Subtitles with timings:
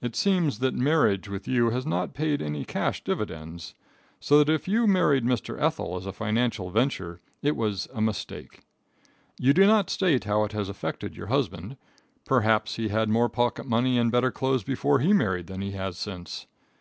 [0.00, 3.74] It seems that marriage with you has not paid any cash dividends.
[4.20, 5.60] So that if you married Mr.
[5.60, 8.60] Ethel as a financial venture, it was a mistake.
[9.40, 11.76] You do not state how it has affected your husband.
[12.24, 15.98] Perhaps he had more pocket money and better clothes before he married than he has
[15.98, 16.46] since.